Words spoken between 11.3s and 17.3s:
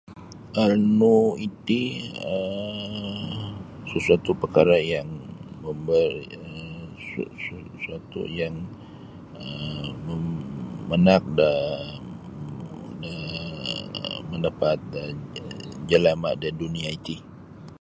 da daa pandapat jalama' da dunia' iti.